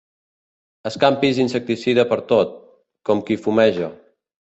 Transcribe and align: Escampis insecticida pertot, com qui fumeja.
Escampis 0.91 1.43
insecticida 1.45 2.07
pertot, 2.15 2.59
com 3.11 3.25
qui 3.29 3.43
fumeja. 3.47 3.97